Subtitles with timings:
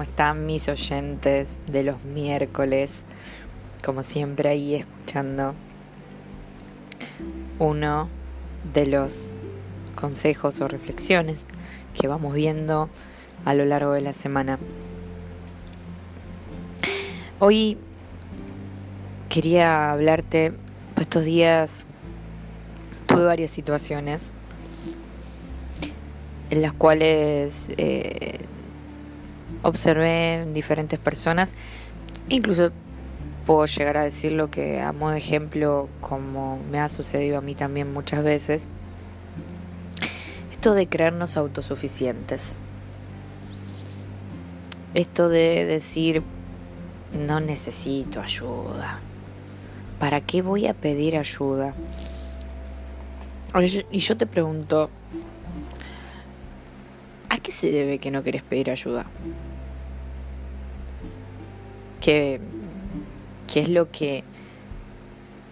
[0.00, 3.02] ¿cómo están mis oyentes de los miércoles?
[3.84, 5.52] Como siempre ahí escuchando
[7.58, 8.08] uno
[8.72, 9.40] de los
[9.96, 11.44] consejos o reflexiones
[11.92, 12.88] que vamos viendo
[13.44, 14.58] a lo largo de la semana.
[17.38, 17.76] Hoy
[19.28, 20.54] quería hablarte,
[20.94, 21.84] pues estos días
[23.06, 24.32] tuve varias situaciones
[26.48, 28.46] en las cuales eh,
[29.62, 31.54] observé diferentes personas,
[32.28, 32.70] incluso
[33.46, 37.40] puedo llegar a decir lo que a modo de ejemplo, como me ha sucedido a
[37.40, 38.68] mí también muchas veces,
[40.52, 42.56] esto de creernos autosuficientes,
[44.94, 46.22] esto de decir,
[47.12, 49.00] no necesito ayuda,
[49.98, 51.74] ¿para qué voy a pedir ayuda?
[53.90, 54.90] Y yo te pregunto,
[57.28, 59.06] ¿a qué se debe que no querés pedir ayuda?
[62.00, 62.40] ¿Qué,
[63.52, 64.24] qué es lo que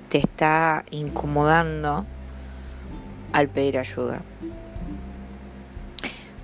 [0.09, 2.07] te está incomodando
[3.33, 4.23] al pedir ayuda?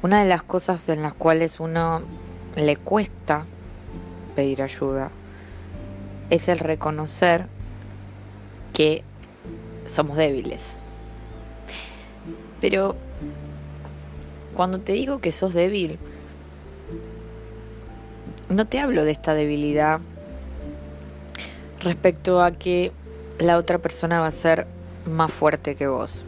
[0.02, 2.02] Una de las cosas en las cuales uno
[2.56, 3.46] le cuesta
[4.36, 5.10] pedir ayuda
[6.30, 7.46] es el reconocer
[8.74, 9.02] que
[9.86, 10.76] somos débiles.
[12.60, 12.96] Pero
[14.54, 15.98] cuando te digo que sos débil,
[18.48, 20.00] no te hablo de esta debilidad
[21.80, 22.92] respecto a que
[23.38, 24.66] la otra persona va a ser
[25.06, 26.24] más fuerte que vos,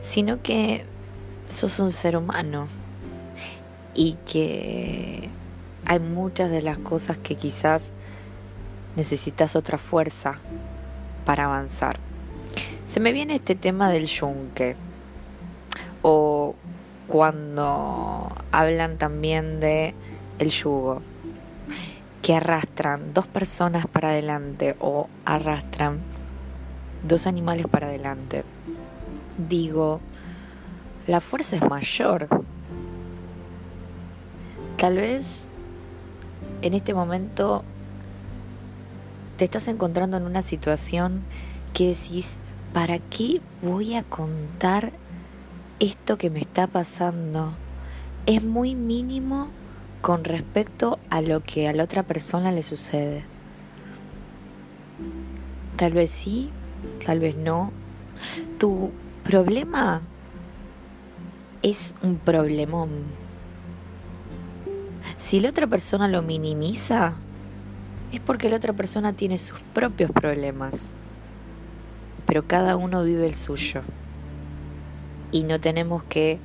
[0.00, 0.84] sino que
[1.46, 2.66] sos un ser humano
[3.94, 5.28] y que
[5.86, 7.92] hay muchas de las cosas que quizás
[8.96, 10.38] necesitas otra fuerza
[11.24, 11.98] para avanzar.
[12.86, 14.76] Se me viene este tema del yunque
[16.02, 16.54] o
[17.06, 19.94] cuando hablan también de
[20.38, 21.02] el yugo
[22.22, 26.00] que arrastran dos personas para adelante o arrastran
[27.06, 28.44] dos animales para adelante.
[29.36, 30.00] Digo,
[31.06, 32.28] la fuerza es mayor.
[34.78, 35.48] Tal vez
[36.62, 37.62] en este momento
[39.36, 41.22] te estás encontrando en una situación
[41.74, 42.38] que decís,
[42.72, 44.92] ¿para qué voy a contar
[45.80, 47.52] esto que me está pasando?
[48.26, 49.48] Es muy mínimo
[50.00, 53.24] con respecto a lo que a la otra persona le sucede.
[55.76, 56.50] Tal vez sí,
[57.04, 57.72] tal vez no.
[58.58, 58.90] Tu
[59.24, 60.00] problema
[61.62, 62.90] es un problemón.
[65.16, 67.14] Si la otra persona lo minimiza,
[68.12, 70.88] es porque la otra persona tiene sus propios problemas
[72.26, 73.82] pero cada uno vive el suyo.
[75.34, 76.38] Y no tenemos que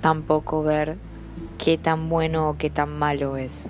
[0.00, 0.96] tampoco ver
[1.58, 3.66] qué tan bueno o qué tan malo es.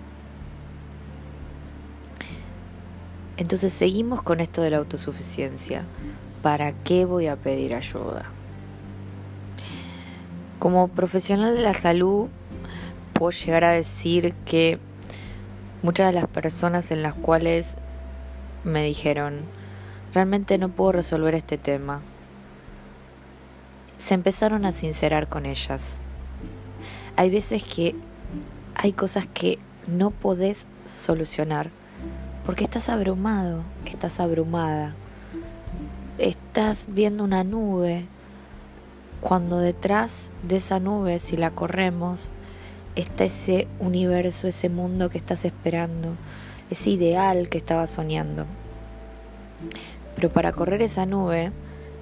[3.37, 5.85] Entonces seguimos con esto de la autosuficiencia.
[6.41, 8.27] ¿Para qué voy a pedir ayuda?
[10.61, 12.29] Como profesional de la salud,
[13.13, 14.79] puedo llegar a decir que
[15.83, 17.77] muchas de las personas en las cuales
[18.63, 19.41] me dijeron,
[20.15, 22.01] Realmente no puedo resolver este tema.
[24.05, 25.99] Se empezaron a sincerar con ellas.
[27.17, 27.95] Hay veces que
[28.75, 31.71] hay cosas que no podés solucionar
[32.45, 34.95] porque estás abrumado, estás abrumada.
[36.19, 38.05] Estás viendo una nube
[39.23, 42.31] cuando detrás de esa nube, si la corremos,
[42.97, 46.11] está ese universo, ese mundo que estás esperando,
[46.69, 48.45] ese ideal que estabas soñando.
[50.15, 51.53] Pero para correr esa nube,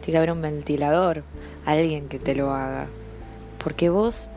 [0.03, 1.23] tiene que haber un ventilador,
[1.65, 2.89] alguien que te lo haga.
[3.63, 4.29] Porque vos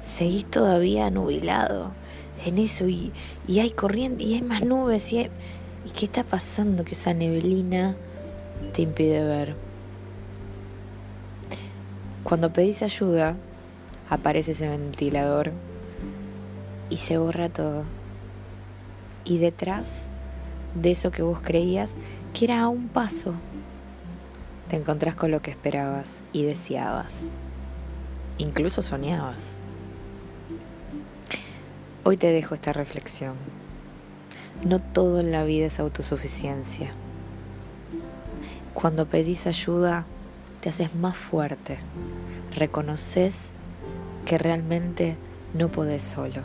[0.00, 1.92] seguís todavía nubilado
[2.44, 3.10] en eso y,
[3.48, 7.96] hay corriente y hay más nubes y, y qué está pasando que esa neblina
[8.74, 9.56] te impide ver.
[12.22, 13.36] Cuando pedís ayuda,
[14.10, 15.52] aparece ese ventilador
[16.90, 17.84] y se borra todo.
[19.24, 20.08] Y detrás
[20.74, 21.94] de eso que vos creías
[22.34, 23.34] que era a un paso,
[24.76, 27.22] encontrás con lo que esperabas y deseabas,
[28.38, 29.58] incluso soñabas.
[32.02, 33.34] Hoy te dejo esta reflexión.
[34.64, 36.92] No todo en la vida es autosuficiencia.
[38.74, 40.04] Cuando pedís ayuda,
[40.60, 41.78] te haces más fuerte.
[42.54, 43.52] Reconoces
[44.26, 45.16] que realmente
[45.54, 46.42] no podés solo.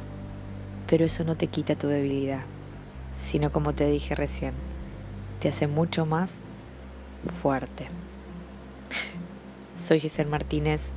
[0.87, 2.41] Pero eso no te quita tu debilidad,
[3.15, 4.53] sino como te dije recién,
[5.39, 6.39] te hace mucho más
[7.41, 7.87] fuerte.
[9.79, 10.91] Soy Giselle Martínez,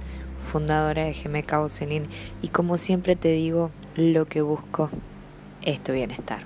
[0.50, 2.08] fundadora de GM Counseling
[2.42, 4.90] y como siempre te digo, lo que busco
[5.62, 6.40] es tu bienestar.